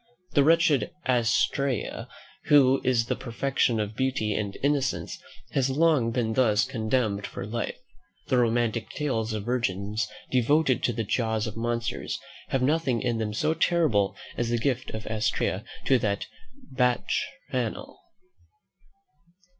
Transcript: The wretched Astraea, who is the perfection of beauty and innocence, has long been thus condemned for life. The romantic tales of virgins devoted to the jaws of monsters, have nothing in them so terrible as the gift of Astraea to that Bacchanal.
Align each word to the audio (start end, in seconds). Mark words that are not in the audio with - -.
The 0.33 0.43
wretched 0.43 0.89
Astraea, 1.05 2.07
who 2.45 2.81
is 2.83 3.05
the 3.05 3.15
perfection 3.15 3.79
of 3.79 3.95
beauty 3.95 4.33
and 4.33 4.57
innocence, 4.63 5.19
has 5.51 5.69
long 5.69 6.09
been 6.09 6.33
thus 6.33 6.65
condemned 6.65 7.27
for 7.27 7.45
life. 7.45 7.77
The 8.25 8.39
romantic 8.39 8.89
tales 8.89 9.31
of 9.31 9.45
virgins 9.45 10.07
devoted 10.31 10.81
to 10.85 10.93
the 10.93 11.03
jaws 11.03 11.45
of 11.45 11.55
monsters, 11.55 12.19
have 12.47 12.63
nothing 12.63 12.99
in 12.99 13.19
them 13.19 13.31
so 13.31 13.53
terrible 13.53 14.15
as 14.37 14.49
the 14.49 14.57
gift 14.57 14.89
of 14.89 15.05
Astraea 15.05 15.63
to 15.85 15.99
that 15.99 16.25
Bacchanal. 16.71 17.99